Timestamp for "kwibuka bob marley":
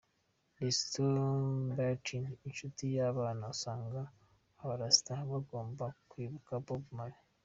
6.09-7.21